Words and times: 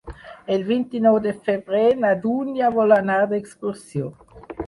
El 0.53 0.63
vint-i-nou 0.69 1.17
de 1.25 1.33
febrer 1.49 1.83
na 2.05 2.13
Dúnia 2.25 2.71
vol 2.79 2.97
anar 2.99 3.19
d'excursió. 3.35 4.13